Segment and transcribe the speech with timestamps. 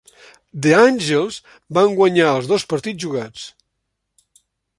[0.65, 1.37] The Angels
[1.79, 3.45] van guanyar els dos partits jugats.